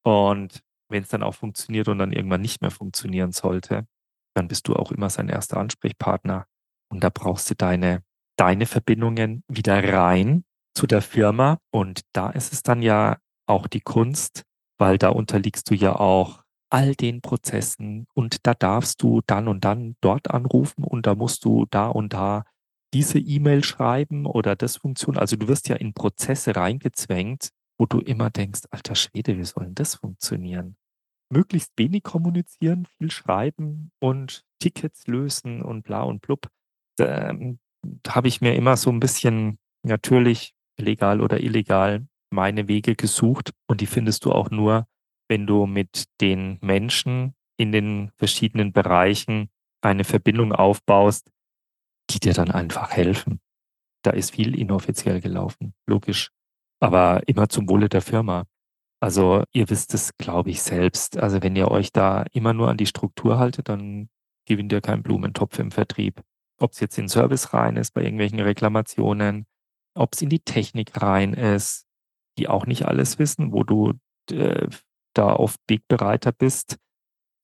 Und 0.04 0.62
wenn 0.90 1.02
es 1.02 1.08
dann 1.08 1.22
auch 1.22 1.34
funktioniert 1.34 1.88
und 1.88 1.98
dann 1.98 2.12
irgendwann 2.12 2.42
nicht 2.42 2.60
mehr 2.60 2.70
funktionieren 2.70 3.32
sollte, 3.32 3.86
dann 4.34 4.48
bist 4.48 4.68
du 4.68 4.76
auch 4.76 4.92
immer 4.92 5.08
sein 5.08 5.30
erster 5.30 5.56
Ansprechpartner. 5.56 6.46
Und 6.92 7.02
da 7.02 7.08
brauchst 7.08 7.48
du 7.50 7.54
deine, 7.54 8.02
deine 8.36 8.66
Verbindungen 8.66 9.42
wieder 9.48 9.82
rein 9.82 10.44
zu 10.74 10.86
der 10.86 11.00
Firma. 11.00 11.58
Und 11.70 12.02
da 12.12 12.28
ist 12.28 12.52
es 12.52 12.62
dann 12.62 12.82
ja 12.82 13.16
auch 13.46 13.68
die 13.68 13.80
Kunst, 13.80 14.42
weil 14.76 14.98
da 14.98 15.08
unterliegst 15.08 15.70
du 15.70 15.74
ja 15.74 15.96
auch 15.96 16.42
all 16.70 16.94
den 16.94 17.20
Prozessen 17.20 18.06
und 18.14 18.46
da 18.46 18.54
darfst 18.54 19.02
du 19.02 19.22
dann 19.26 19.48
und 19.48 19.64
dann 19.64 19.96
dort 20.00 20.30
anrufen 20.30 20.84
und 20.84 21.06
da 21.06 21.14
musst 21.14 21.44
du 21.44 21.66
da 21.70 21.88
und 21.88 22.12
da 22.12 22.44
diese 22.94 23.18
E-Mail 23.18 23.64
schreiben 23.64 24.26
oder 24.26 24.56
das 24.56 24.76
Funktion. 24.76 25.18
Also 25.18 25.36
du 25.36 25.48
wirst 25.48 25.68
ja 25.68 25.76
in 25.76 25.92
Prozesse 25.92 26.56
reingezwängt, 26.56 27.50
wo 27.78 27.86
du 27.86 28.00
immer 28.00 28.30
denkst, 28.30 28.62
alter 28.70 28.94
Schwede, 28.94 29.36
wie 29.38 29.44
soll 29.44 29.64
denn 29.64 29.74
das 29.74 29.96
funktionieren? 29.96 30.76
Möglichst 31.30 31.72
wenig 31.76 32.02
kommunizieren, 32.02 32.86
viel 32.98 33.10
schreiben 33.10 33.90
und 34.00 34.44
Tickets 34.58 35.06
lösen 35.06 35.62
und 35.62 35.82
bla 35.82 36.02
und 36.02 36.22
blub. 36.22 36.48
Da, 36.96 37.30
ähm, 37.30 37.58
da 37.82 38.14
habe 38.14 38.28
ich 38.28 38.40
mir 38.40 38.54
immer 38.54 38.76
so 38.76 38.90
ein 38.90 39.00
bisschen 39.00 39.58
natürlich 39.82 40.54
legal 40.78 41.20
oder 41.20 41.40
illegal 41.40 42.06
meine 42.30 42.68
Wege 42.68 42.94
gesucht 42.96 43.52
und 43.66 43.80
die 43.80 43.86
findest 43.86 44.24
du 44.24 44.32
auch 44.32 44.50
nur, 44.50 44.86
wenn 45.28 45.46
du 45.46 45.66
mit 45.66 46.06
den 46.20 46.58
Menschen 46.60 47.34
in 47.56 47.72
den 47.72 48.10
verschiedenen 48.16 48.72
Bereichen 48.72 49.50
eine 49.80 50.04
Verbindung 50.04 50.52
aufbaust, 50.52 51.30
die 52.10 52.20
dir 52.20 52.32
dann 52.32 52.50
einfach 52.50 52.90
helfen. 52.90 53.40
Da 54.02 54.12
ist 54.12 54.32
viel 54.32 54.58
inoffiziell 54.58 55.20
gelaufen, 55.20 55.74
logisch, 55.86 56.30
aber 56.80 57.22
immer 57.26 57.48
zum 57.48 57.68
Wohle 57.68 57.88
der 57.88 58.02
Firma. 58.02 58.44
Also 59.00 59.44
ihr 59.52 59.68
wisst 59.70 59.94
es, 59.94 60.16
glaube 60.16 60.50
ich, 60.50 60.62
selbst. 60.62 61.18
Also 61.18 61.42
wenn 61.42 61.56
ihr 61.56 61.70
euch 61.70 61.92
da 61.92 62.24
immer 62.32 62.52
nur 62.52 62.68
an 62.68 62.76
die 62.76 62.86
Struktur 62.86 63.38
haltet, 63.38 63.68
dann 63.68 64.08
gewinnt 64.46 64.72
ihr 64.72 64.80
keinen 64.80 65.02
Blumentopf 65.02 65.58
im 65.58 65.70
Vertrieb. 65.70 66.22
Ob 66.58 66.72
es 66.72 66.80
jetzt 66.80 66.98
in 66.98 67.08
Service 67.08 67.52
rein 67.52 67.76
ist, 67.76 67.92
bei 67.92 68.02
irgendwelchen 68.02 68.40
Reklamationen, 68.40 69.46
ob 69.94 70.14
es 70.14 70.22
in 70.22 70.30
die 70.30 70.40
Technik 70.40 71.00
rein 71.00 71.34
ist, 71.34 71.86
die 72.38 72.48
auch 72.48 72.66
nicht 72.66 72.86
alles 72.86 73.18
wissen, 73.18 73.52
wo 73.52 73.62
du 73.62 73.92
äh, 74.30 74.68
da 75.14 75.34
oft 75.34 75.60
wegbereiter 75.68 76.32
bist. 76.32 76.78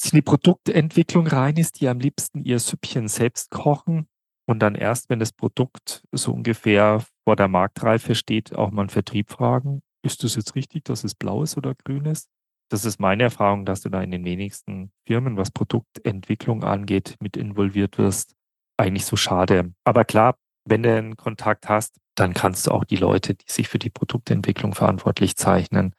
In 0.04 0.10
die 0.16 0.22
Produktentwicklung 0.22 1.26
rein 1.26 1.56
ist, 1.56 1.80
die 1.80 1.88
am 1.88 1.98
liebsten 1.98 2.44
ihr 2.44 2.58
Süppchen 2.58 3.08
selbst 3.08 3.50
kochen 3.50 4.06
und 4.46 4.58
dann 4.60 4.74
erst, 4.74 5.08
wenn 5.08 5.18
das 5.18 5.32
Produkt 5.32 6.04
so 6.12 6.32
ungefähr 6.32 7.02
vor 7.24 7.36
der 7.36 7.48
Marktreife 7.48 8.14
steht, 8.14 8.54
auch 8.54 8.70
mal 8.70 8.82
einen 8.82 8.90
Vertrieb 8.90 9.30
fragen, 9.30 9.80
ist 10.04 10.22
das 10.22 10.36
jetzt 10.36 10.54
richtig, 10.54 10.84
dass 10.84 11.04
es 11.04 11.14
blau 11.14 11.42
ist 11.42 11.56
oder 11.56 11.74
grün 11.74 12.04
ist? 12.04 12.28
Das 12.70 12.84
ist 12.84 13.00
meine 13.00 13.22
Erfahrung, 13.24 13.64
dass 13.64 13.80
du 13.80 13.88
da 13.88 14.02
in 14.02 14.10
den 14.10 14.24
wenigsten 14.24 14.90
Firmen, 15.06 15.36
was 15.36 15.50
Produktentwicklung 15.50 16.64
angeht, 16.64 17.16
mit 17.20 17.36
involviert 17.36 17.98
wirst. 17.98 18.34
Eigentlich 18.76 19.06
so 19.06 19.16
schade. 19.16 19.72
Aber 19.84 20.04
klar, 20.04 20.36
wenn 20.66 20.82
du 20.82 20.94
einen 20.94 21.16
Kontakt 21.16 21.68
hast, 21.68 21.98
dann 22.14 22.34
kannst 22.34 22.66
du 22.66 22.72
auch 22.72 22.84
die 22.84 22.96
Leute, 22.96 23.34
die 23.34 23.50
sich 23.50 23.68
für 23.68 23.78
die 23.78 23.90
Produktentwicklung 23.90 24.74
verantwortlich 24.74 25.36
zeichnen, 25.36 25.94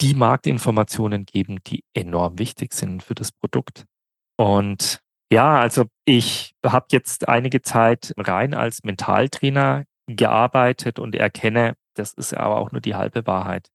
die 0.00 0.14
Marktinformationen 0.14 1.24
geben, 1.26 1.58
die 1.66 1.84
enorm 1.94 2.38
wichtig 2.38 2.74
sind 2.74 3.02
für 3.02 3.14
das 3.14 3.32
Produkt. 3.32 3.84
Und 4.36 5.00
ja, 5.32 5.60
also 5.60 5.86
ich 6.04 6.54
habe 6.64 6.86
jetzt 6.90 7.28
einige 7.28 7.62
Zeit 7.62 8.12
rein 8.16 8.54
als 8.54 8.82
Mentaltrainer 8.84 9.84
gearbeitet 10.06 10.98
und 10.98 11.14
erkenne, 11.14 11.74
das 11.94 12.12
ist 12.14 12.34
aber 12.34 12.58
auch 12.58 12.72
nur 12.72 12.80
die 12.80 12.94
halbe 12.94 13.26
Wahrheit. 13.26 13.68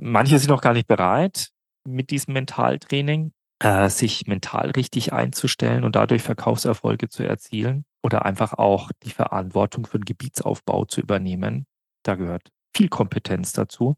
Manche 0.00 0.38
sind 0.38 0.50
noch 0.50 0.62
gar 0.62 0.72
nicht 0.72 0.88
bereit 0.88 1.50
mit 1.86 2.10
diesem 2.10 2.34
Mentaltraining, 2.34 3.32
äh, 3.60 3.88
sich 3.88 4.26
mental 4.26 4.70
richtig 4.70 5.12
einzustellen 5.12 5.84
und 5.84 5.96
dadurch 5.96 6.22
Verkaufserfolge 6.22 7.08
zu 7.08 7.22
erzielen 7.22 7.84
oder 8.02 8.24
einfach 8.24 8.54
auch 8.54 8.90
die 9.04 9.10
Verantwortung 9.10 9.86
für 9.86 9.98
den 9.98 10.04
Gebietsaufbau 10.04 10.84
zu 10.86 11.00
übernehmen. 11.00 11.66
Da 12.02 12.16
gehört 12.16 12.50
viel 12.74 12.88
Kompetenz 12.88 13.52
dazu. 13.52 13.96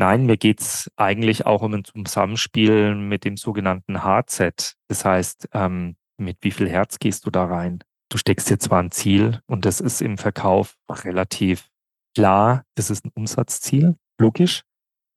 Nein, 0.00 0.24
mir 0.24 0.38
geht's 0.38 0.90
eigentlich 0.96 1.44
auch 1.44 1.60
um 1.60 1.74
ein 1.74 1.84
Zusammenspiel 1.84 2.94
mit 2.94 3.26
dem 3.26 3.36
sogenannten 3.36 4.02
Hardset. 4.02 4.76
Das 4.88 5.04
heißt, 5.04 5.50
ähm, 5.52 5.96
mit 6.16 6.38
wie 6.40 6.52
viel 6.52 6.70
Herz 6.70 6.98
gehst 6.98 7.26
du 7.26 7.30
da 7.30 7.44
rein? 7.44 7.80
Du 8.10 8.16
steckst 8.16 8.48
dir 8.48 8.58
zwar 8.58 8.82
ein 8.82 8.92
Ziel 8.92 9.42
und 9.46 9.66
das 9.66 9.78
ist 9.78 10.00
im 10.00 10.16
Verkauf 10.16 10.78
relativ 10.90 11.68
klar, 12.16 12.64
das 12.76 12.88
ist 12.88 13.04
ein 13.04 13.12
Umsatzziel, 13.14 13.96
logisch. 14.18 14.62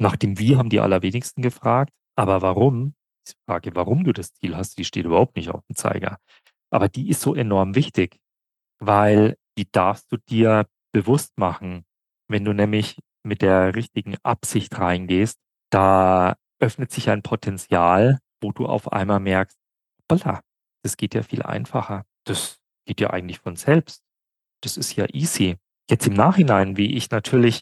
Nach 0.02 0.18
dem 0.18 0.38
Wie 0.38 0.58
haben 0.58 0.70
die 0.70 0.82
allerwenigsten 0.82 1.42
gefragt. 1.42 1.94
Aber 2.18 2.42
warum? 2.42 2.94
Die 3.26 3.36
Frage, 3.48 3.74
warum 3.76 4.04
du 4.04 4.12
das 4.12 4.34
Ziel 4.34 4.58
hast, 4.58 4.78
die 4.78 4.84
steht 4.84 5.06
überhaupt 5.06 5.38
nicht 5.38 5.48
auf 5.48 5.62
dem 5.70 5.78
Zeiger. 5.78 6.18
Aber 6.72 6.90
die 6.90 7.08
ist 7.08 7.22
so 7.22 7.36
enorm 7.36 7.76
wichtig, 7.76 8.20
weil 8.80 9.38
die 9.58 9.72
darfst 9.72 10.12
du 10.12 10.18
dir 10.18 10.68
bewusst 10.92 11.38
machen. 11.38 11.86
Wenn 12.28 12.44
du 12.44 12.52
nämlich 12.52 12.98
mit 13.24 13.42
der 13.42 13.76
richtigen 13.76 14.18
Absicht 14.24 14.78
reingehst, 14.78 15.40
da 15.70 16.36
öffnet 16.60 16.92
sich 16.92 17.10
ein 17.10 17.24
Potenzial, 17.24 18.20
wo 18.42 18.52
du 18.52 18.66
auf 18.66 18.92
einmal 18.92 19.20
merkst, 19.20 19.58
hoppala, 20.02 20.42
das 20.84 20.98
geht 20.98 21.16
ja 21.16 21.24
viel 21.24 21.42
einfacher. 21.42 22.06
Das 22.26 22.60
geht 22.86 23.02
ja 23.02 23.10
eigentlich 23.10 23.40
von 23.40 23.56
selbst. 23.56 24.04
Das 24.62 24.78
ist 24.78 24.96
ja 24.96 25.08
easy. 25.14 25.58
Jetzt 25.90 26.08
im 26.08 26.14
Nachhinein, 26.14 26.78
wie 26.78 26.96
ich 26.96 27.10
natürlich 27.10 27.62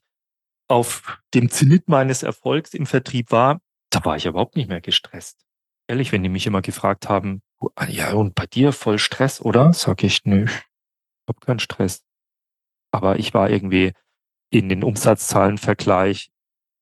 auf 0.67 1.19
dem 1.33 1.49
Zenit 1.49 1.87
meines 1.87 2.23
Erfolgs 2.23 2.73
im 2.73 2.85
Vertrieb 2.85 3.31
war, 3.31 3.59
da 3.91 4.05
war 4.05 4.15
ich 4.15 4.25
überhaupt 4.25 4.55
nicht 4.55 4.69
mehr 4.69 4.81
gestresst. 4.81 5.45
Ehrlich, 5.87 6.11
wenn 6.11 6.23
die 6.23 6.29
mich 6.29 6.47
immer 6.47 6.61
gefragt 6.61 7.09
haben, 7.09 7.41
ah 7.75 7.87
ja, 7.87 8.13
und 8.13 8.35
bei 8.35 8.45
dir 8.45 8.71
voll 8.71 8.97
Stress, 8.97 9.41
oder? 9.41 9.73
Sag 9.73 10.03
ich, 10.03 10.23
nö, 10.23 10.45
ich 10.45 11.27
hab 11.27 11.41
keinen 11.41 11.59
Stress. 11.59 12.03
Aber 12.91 13.19
ich 13.19 13.33
war 13.33 13.49
irgendwie 13.49 13.93
in 14.51 14.69
den 14.69 14.83
Umsatzzahlenvergleich 14.83 16.31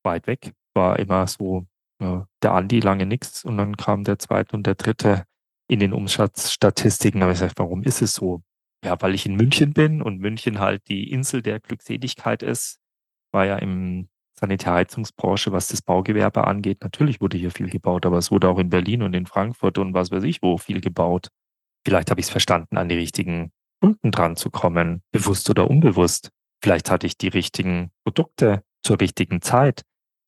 weit 0.03 0.27
weg. 0.27 0.53
War 0.73 0.99
immer 0.99 1.27
so, 1.27 1.65
ja, 2.01 2.27
der 2.43 2.53
Andi 2.53 2.79
lange 2.79 3.05
nichts 3.05 3.45
und 3.45 3.57
dann 3.57 3.77
kam 3.77 4.03
der 4.03 4.19
zweite 4.19 4.55
und 4.55 4.67
der 4.67 4.75
dritte 4.75 5.25
in 5.67 5.79
den 5.79 5.93
Umsatzstatistiken. 5.93 7.21
Habe 7.21 7.33
ich 7.33 7.39
gesagt, 7.39 7.59
warum 7.59 7.83
ist 7.83 8.01
es 8.01 8.15
so? 8.15 8.41
Ja, 8.83 8.99
weil 9.01 9.13
ich 9.13 9.25
in 9.25 9.35
München 9.35 9.73
bin 9.73 10.01
und 10.01 10.19
München 10.19 10.59
halt 10.59 10.87
die 10.87 11.11
Insel 11.11 11.41
der 11.41 11.59
Glückseligkeit 11.59 12.43
ist. 12.43 12.79
War 13.31 13.45
ja 13.45 13.57
im 13.57 14.09
Sanitärheizungsbranche, 14.39 15.51
was 15.51 15.67
das 15.67 15.81
Baugewerbe 15.81 16.47
angeht. 16.47 16.81
Natürlich 16.81 17.19
wurde 17.21 17.37
hier 17.37 17.51
viel 17.51 17.69
gebaut, 17.69 18.05
aber 18.05 18.17
es 18.17 18.31
wurde 18.31 18.47
auch 18.47 18.57
in 18.57 18.69
Berlin 18.69 19.03
und 19.03 19.13
in 19.13 19.25
Frankfurt 19.25 19.77
und 19.77 19.93
was 19.93 20.11
weiß 20.11 20.23
ich 20.23 20.41
wo 20.41 20.57
viel 20.57 20.81
gebaut. 20.81 21.27
Vielleicht 21.85 22.09
habe 22.09 22.19
ich 22.21 22.27
es 22.27 22.31
verstanden, 22.31 22.77
an 22.77 22.89
die 22.89 22.95
richtigen 22.95 23.51
Kunden 23.81 24.11
dran 24.11 24.35
zu 24.35 24.49
kommen, 24.49 25.01
bewusst 25.11 25.49
oder 25.49 25.69
unbewusst. 25.69 26.31
Vielleicht 26.61 26.91
hatte 26.91 27.07
ich 27.07 27.17
die 27.17 27.27
richtigen 27.27 27.91
Produkte 28.03 28.63
zur 28.83 28.99
richtigen 28.99 29.41
Zeit. 29.41 29.83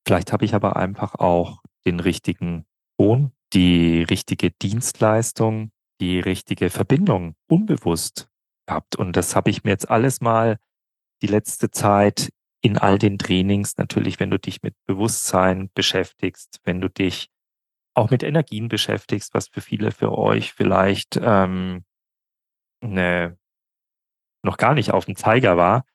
Vielleicht 0.06 0.32
habe 0.32 0.46
ich 0.46 0.54
aber 0.54 0.76
einfach 0.76 1.16
auch 1.16 1.62
den 1.86 2.00
richtigen 2.00 2.66
Ton, 2.98 3.32
die 3.54 4.04
richtige 4.04 4.52
Dienstleistung, 4.52 5.72
die 6.00 6.20
richtige 6.20 6.70
Verbindung 6.70 7.36
unbewusst 7.50 8.30
gehabt. 8.68 8.96
Und 8.96 9.16
das 9.16 9.36
habe 9.36 9.50
ich 9.50 9.64
mir 9.64 9.72
jetzt 9.72 9.90
alles 9.90 10.22
mal 10.22 10.58
die 11.22 11.28
letzte 11.28 11.72
Zeit 11.72 12.32
in 12.64 12.78
all 12.78 12.98
den 12.98 13.18
Trainings, 13.18 13.78
natürlich, 13.78 14.20
wenn 14.20 14.30
du 14.30 14.40
dich 14.40 14.62
mit 14.62 14.76
Bewusstsein 14.86 15.70
beschäftigst, 15.74 16.60
wenn 16.64 16.80
du 16.80 16.90
dich 16.90 17.30
auch 17.94 18.10
mit 18.12 18.24
Energien 18.24 18.68
beschäftigst, 18.70 19.34
was 19.34 19.48
für 19.48 19.62
viele 19.62 19.92
für 19.92 20.18
euch 20.18 20.54
vielleicht 20.54 21.20
ähm, 21.22 21.84
ne, 22.82 23.38
noch 24.44 24.58
gar 24.58 24.74
nicht 24.74 24.92
auf 24.92 25.06
dem 25.06 25.16
Zeiger 25.16 25.58
war, 25.58 25.86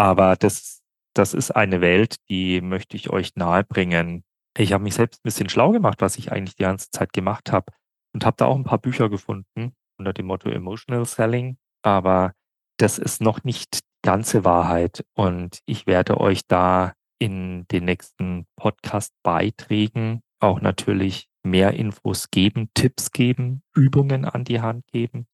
aber 0.00 0.34
das, 0.34 0.80
das 1.12 1.34
ist 1.34 1.50
eine 1.50 1.82
Welt, 1.82 2.16
die 2.30 2.62
möchte 2.62 2.96
ich 2.96 3.10
euch 3.10 3.36
nahebringen. 3.36 4.24
Ich 4.56 4.72
habe 4.72 4.82
mich 4.82 4.94
selbst 4.94 5.18
ein 5.18 5.24
bisschen 5.24 5.50
schlau 5.50 5.72
gemacht, 5.72 6.00
was 6.00 6.16
ich 6.16 6.32
eigentlich 6.32 6.56
die 6.56 6.62
ganze 6.62 6.90
Zeit 6.90 7.12
gemacht 7.12 7.52
habe 7.52 7.70
und 8.14 8.24
habe 8.24 8.36
da 8.38 8.46
auch 8.46 8.56
ein 8.56 8.64
paar 8.64 8.78
Bücher 8.78 9.10
gefunden 9.10 9.74
unter 9.98 10.14
dem 10.14 10.24
Motto 10.24 10.48
Emotional 10.48 11.04
Selling. 11.04 11.58
Aber 11.82 12.32
das 12.78 12.96
ist 12.96 13.20
noch 13.20 13.44
nicht 13.44 13.80
ganze 14.02 14.42
Wahrheit 14.42 15.04
und 15.12 15.60
ich 15.66 15.86
werde 15.86 16.18
euch 16.18 16.46
da 16.48 16.94
in 17.18 17.66
den 17.70 17.84
nächsten 17.84 18.46
Podcast-Beiträgen 18.56 20.22
auch 20.38 20.62
natürlich 20.62 21.28
mehr 21.42 21.74
Infos 21.74 22.30
geben, 22.30 22.70
Tipps 22.72 23.10
geben, 23.10 23.62
Übungen 23.74 24.24
an 24.24 24.44
die 24.44 24.62
Hand 24.62 24.86
geben. 24.86 25.26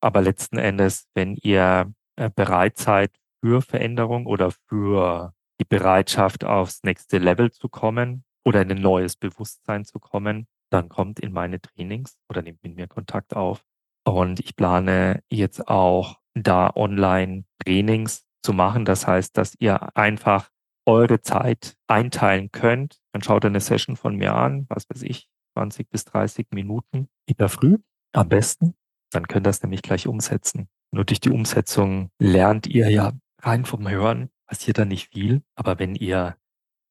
Aber 0.00 0.22
letzten 0.22 0.58
Endes, 0.58 1.06
wenn 1.14 1.36
ihr 1.36 1.92
äh, 2.16 2.30
bereit 2.34 2.78
seid 2.78 3.12
für 3.40 3.62
Veränderung 3.62 4.26
oder 4.26 4.50
für 4.68 5.32
die 5.60 5.64
Bereitschaft, 5.64 6.44
aufs 6.44 6.82
nächste 6.82 7.18
Level 7.18 7.50
zu 7.50 7.68
kommen 7.68 8.24
oder 8.44 8.62
in 8.62 8.70
ein 8.70 8.80
neues 8.80 9.16
Bewusstsein 9.16 9.84
zu 9.84 9.98
kommen, 9.98 10.46
dann 10.70 10.88
kommt 10.88 11.20
in 11.20 11.32
meine 11.32 11.60
Trainings 11.60 12.18
oder 12.28 12.42
nehmt 12.42 12.62
mit 12.62 12.76
mir 12.76 12.86
Kontakt 12.86 13.34
auf. 13.34 13.64
Und 14.06 14.40
ich 14.40 14.56
plane 14.56 15.22
jetzt 15.30 15.68
auch 15.68 16.18
da 16.34 16.70
online 16.74 17.44
Trainings 17.64 18.26
zu 18.42 18.52
machen. 18.52 18.84
Das 18.84 19.06
heißt, 19.06 19.36
dass 19.36 19.54
ihr 19.58 19.96
einfach 19.96 20.50
eure 20.86 21.20
Zeit 21.20 21.76
einteilen 21.86 22.50
könnt, 22.50 22.98
dann 23.12 23.22
schaut 23.22 23.44
eine 23.44 23.60
Session 23.60 23.96
von 23.96 24.16
mir 24.16 24.34
an, 24.34 24.66
was 24.70 24.88
weiß 24.88 25.02
ich, 25.02 25.28
20 25.54 25.90
bis 25.90 26.04
30 26.06 26.46
Minuten 26.52 27.08
in 27.26 27.36
der 27.36 27.50
Früh 27.50 27.78
am 28.12 28.28
besten. 28.28 28.74
Dann 29.10 29.26
könnt 29.26 29.46
ihr 29.46 29.50
das 29.50 29.62
nämlich 29.62 29.82
gleich 29.82 30.06
umsetzen. 30.06 30.68
Nur 30.90 31.04
durch 31.04 31.20
die 31.20 31.30
Umsetzung 31.30 32.10
lernt 32.18 32.66
ihr 32.66 32.90
ja 32.90 33.12
rein 33.42 33.64
vom 33.64 33.88
Hören, 33.88 34.30
passiert 34.46 34.78
da 34.78 34.84
nicht 34.84 35.10
viel. 35.12 35.42
Aber 35.54 35.78
wenn 35.78 35.94
ihr 35.94 36.36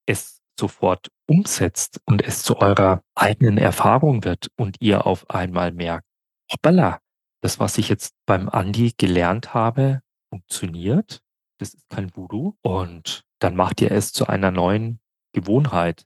es 0.06 0.40
sofort 0.58 1.08
umsetzt 1.26 2.00
und 2.04 2.22
es 2.22 2.42
zu 2.42 2.58
eurer 2.58 3.02
eigenen 3.14 3.58
Erfahrung 3.58 4.24
wird 4.24 4.48
und 4.56 4.76
ihr 4.80 5.06
auf 5.06 5.30
einmal 5.30 5.72
merkt, 5.72 6.06
hoppala, 6.50 7.00
das, 7.40 7.60
was 7.60 7.78
ich 7.78 7.88
jetzt 7.88 8.14
beim 8.26 8.48
Andi 8.48 8.92
gelernt 8.96 9.54
habe, 9.54 10.02
funktioniert. 10.30 11.22
Das 11.58 11.74
ist 11.74 11.88
kein 11.88 12.14
Voodoo. 12.16 12.54
Und 12.62 13.24
dann 13.38 13.54
macht 13.54 13.80
ihr 13.80 13.92
es 13.92 14.12
zu 14.12 14.26
einer 14.26 14.50
neuen 14.50 15.00
Gewohnheit. 15.32 16.04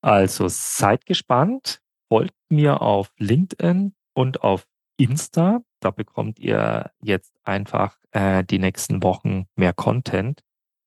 Also 0.00 0.46
seid 0.48 1.06
gespannt, 1.06 1.80
folgt 2.08 2.36
mir 2.48 2.80
auf 2.82 3.12
LinkedIn 3.18 3.94
und 4.14 4.42
auf 4.42 4.68
Insta. 4.96 5.62
Da 5.80 5.90
bekommt 5.90 6.38
ihr 6.38 6.92
jetzt 7.02 7.34
einfach 7.44 7.97
äh, 8.12 8.44
die 8.44 8.58
nächsten 8.58 9.02
Wochen 9.02 9.46
mehr 9.56 9.72
Content. 9.72 10.40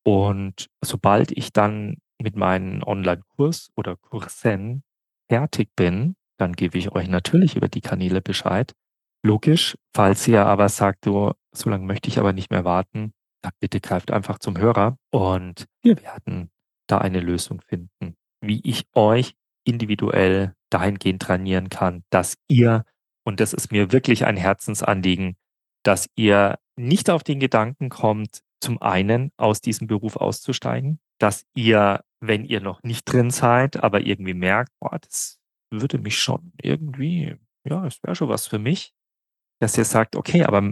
Und 0.03 0.67
sobald 0.83 1.31
ich 1.31 1.53
dann 1.53 1.97
mit 2.21 2.35
meinem 2.35 2.83
Online-Kurs 2.83 3.69
oder 3.75 3.95
Kursen 3.97 4.83
fertig 5.29 5.69
bin, 5.75 6.15
dann 6.37 6.53
gebe 6.53 6.77
ich 6.77 6.91
euch 6.91 7.07
natürlich 7.07 7.55
über 7.55 7.67
die 7.67 7.81
Kanäle 7.81 8.21
Bescheid. 8.21 8.73
Logisch, 9.23 9.77
falls 9.95 10.27
ihr 10.27 10.45
aber 10.45 10.69
sagt, 10.69 11.05
du, 11.05 11.33
so 11.51 11.69
lange 11.69 11.85
möchte 11.85 12.09
ich 12.09 12.17
aber 12.17 12.33
nicht 12.33 12.49
mehr 12.49 12.65
warten, 12.65 13.13
dann 13.41 13.51
bitte 13.59 13.79
greift 13.79 14.11
einfach 14.11 14.39
zum 14.39 14.57
Hörer 14.57 14.97
und 15.11 15.67
wir 15.83 16.01
werden 16.01 16.49
da 16.87 16.97
eine 16.97 17.19
Lösung 17.19 17.61
finden, 17.61 18.15
wie 18.41 18.61
ich 18.63 18.85
euch 18.93 19.33
individuell 19.63 20.55
dahingehend 20.71 21.21
trainieren 21.21 21.69
kann, 21.69 22.03
dass 22.09 22.35
ihr, 22.47 22.85
und 23.23 23.39
das 23.39 23.53
ist 23.53 23.71
mir 23.71 23.91
wirklich 23.91 24.25
ein 24.25 24.37
Herzensanliegen, 24.37 25.37
dass 25.83 26.07
ihr 26.15 26.57
nicht 26.81 27.09
auf 27.09 27.23
den 27.23 27.39
Gedanken 27.39 27.89
kommt, 27.89 28.41
zum 28.61 28.81
einen 28.81 29.31
aus 29.37 29.61
diesem 29.61 29.87
Beruf 29.87 30.15
auszusteigen, 30.15 30.99
dass 31.19 31.45
ihr, 31.55 32.03
wenn 32.19 32.45
ihr 32.45 32.61
noch 32.61 32.83
nicht 32.83 33.05
drin 33.05 33.31
seid, 33.31 33.77
aber 33.83 34.01
irgendwie 34.01 34.33
merkt, 34.33 34.71
boah, 34.79 34.99
das 34.99 35.39
würde 35.71 35.97
mich 35.97 36.19
schon 36.19 36.53
irgendwie, 36.61 37.35
ja, 37.67 37.85
es 37.85 38.01
wäre 38.03 38.15
schon 38.15 38.29
was 38.29 38.47
für 38.47 38.59
mich, 38.59 38.93
dass 39.59 39.77
ihr 39.77 39.85
sagt, 39.85 40.15
okay, 40.15 40.43
aber 40.43 40.63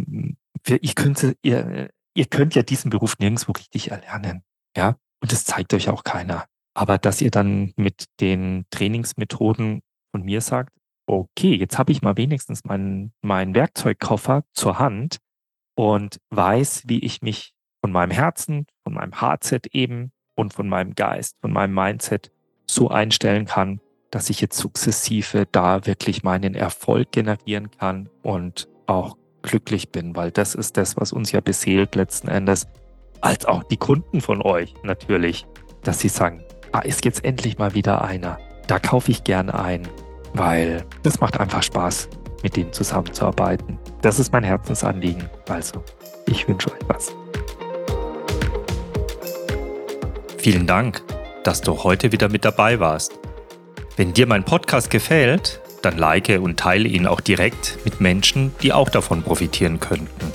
ich 0.68 0.96
könnte, 0.96 1.36
ihr, 1.42 1.90
ihr 2.16 2.26
könnt 2.26 2.56
ja 2.56 2.64
diesen 2.64 2.90
Beruf 2.90 3.18
nirgendwo 3.20 3.52
richtig 3.54 3.92
erlernen. 3.92 4.44
Ja, 4.76 4.98
und 5.22 5.32
das 5.32 5.46
zeigt 5.46 5.74
euch 5.74 5.90
auch 5.90 6.04
keiner. 6.04 6.46
Aber 6.76 6.98
dass 6.98 7.22
ihr 7.22 7.32
dann 7.32 7.74
mit 7.76 8.06
den 8.20 8.66
Trainingsmethoden 8.72 9.82
von 10.12 10.24
mir 10.24 10.42
sagt, 10.42 10.74
okay, 11.08 11.56
jetzt 11.56 11.78
habe 11.78 11.92
ich 11.92 12.02
mal 12.02 12.18
wenigstens 12.18 12.64
meinen, 12.64 13.14
meinen 13.22 13.56
Werkzeugkoffer 13.56 14.44
zur 14.54 14.80
Hand 14.80 15.18
und 15.80 16.20
weiß, 16.32 16.84
wie 16.88 17.00
ich 17.00 17.22
mich 17.22 17.54
von 17.80 17.94
meinem 17.94 18.12
Herzen, 18.12 18.68
von 18.84 18.96
meinem 18.96 19.14
Hardset 19.22 19.68
eben 19.68 20.12
und 20.36 20.54
von 20.54 20.68
meinem 20.68 20.94
Geist, 20.94 21.38
von 21.40 21.54
meinem 21.54 21.74
Mindset 21.74 22.34
so 22.68 22.90
einstellen 22.90 23.46
kann, 23.46 23.80
dass 24.12 24.30
ich 24.30 24.42
jetzt 24.42 24.58
sukzessive 24.58 25.48
da 25.50 25.86
wirklich 25.86 26.22
meinen 26.22 26.54
Erfolg 26.54 27.14
generieren 27.14 27.72
kann 27.72 28.10
und 28.24 28.68
auch 28.88 29.16
glücklich 29.42 29.90
bin, 29.90 30.18
weil 30.18 30.32
das 30.32 30.54
ist 30.54 30.76
das, 30.76 30.98
was 30.98 31.14
uns 31.14 31.32
ja 31.32 31.40
beseelt 31.40 31.96
letzten 31.96 32.28
Endes, 32.28 32.68
als 33.22 33.46
auch 33.46 33.64
die 33.64 33.78
Kunden 33.78 34.20
von 34.20 34.42
euch 34.42 34.74
natürlich, 34.84 35.48
dass 35.84 36.02
sie 36.02 36.10
sagen, 36.10 36.44
da 36.74 36.80
ist 36.80 37.06
jetzt 37.06 37.24
endlich 37.24 37.58
mal 37.58 37.74
wieder 37.74 38.04
einer, 38.04 38.38
da 38.68 38.80
kaufe 38.80 39.12
ich 39.12 39.24
gern 39.24 39.50
ein, 39.50 39.88
weil 40.34 40.84
das 41.04 41.22
macht 41.22 41.40
einfach 41.40 41.64
Spaß, 41.64 42.10
mit 42.44 42.58
denen 42.58 42.74
zusammenzuarbeiten. 42.74 43.80
Das 44.02 44.18
ist 44.18 44.32
mein 44.32 44.44
Herzensanliegen. 44.44 45.30
Also, 45.50 45.84
ich 46.26 46.48
wünsche 46.48 46.72
euch 46.72 46.80
was. 46.88 47.12
Vielen 50.38 50.66
Dank, 50.66 51.04
dass 51.44 51.60
du 51.62 51.84
heute 51.84 52.14
wieder 52.14 52.30
mit 52.30 52.46
dabei 52.46 52.80
warst. 52.80 53.20
Wenn 53.98 54.14
dir 54.14 54.26
mein 54.26 54.46
Podcast 54.46 54.90
gefällt, 54.90 55.60
dann 55.82 55.98
like 55.98 56.30
und 56.42 56.58
teile 56.58 56.88
ihn 56.88 57.08
auch 57.08 57.20
direkt 57.20 57.80
mit 57.84 58.00
Menschen, 58.00 58.56
die 58.62 58.72
auch 58.72 58.88
davon 58.88 59.22
profitieren 59.22 59.82
könnten. 59.82 60.32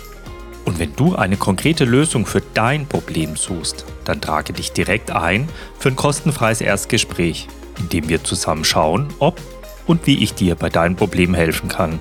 Und 0.66 0.78
wenn 0.78 0.94
du 0.94 1.16
eine 1.16 1.38
konkrete 1.38 1.86
Lösung 1.86 2.26
für 2.26 2.42
dein 2.52 2.86
Problem 2.86 3.34
suchst, 3.36 3.86
dann 4.08 4.20
trage 4.20 4.52
dich 4.52 4.72
direkt 4.72 5.10
ein 5.10 5.48
für 5.78 5.90
ein 5.90 5.96
kostenfreies 5.96 6.60
Erstgespräch, 6.60 7.46
in 7.78 7.88
dem 7.90 8.08
wir 8.08 8.24
zusammen 8.24 8.64
schauen, 8.64 9.08
ob 9.18 9.40
und 9.86 10.06
wie 10.06 10.22
ich 10.22 10.34
dir 10.34 10.54
bei 10.54 10.68
deinem 10.70 10.96
Problem 10.96 11.34
helfen 11.34 11.68
kann. 11.68 12.00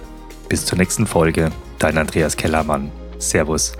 Bis 0.50 0.66
zur 0.66 0.78
nächsten 0.78 1.06
Folge, 1.06 1.52
dein 1.80 1.98
Andreas 1.98 2.38
Kellermann. 2.38 2.92
Servus. 3.20 3.74